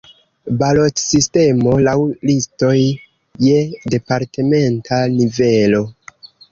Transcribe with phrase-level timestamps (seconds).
[0.61, 1.93] Balotsistemo laŭ
[2.31, 3.63] listoj je
[3.97, 5.89] departementa nivelo.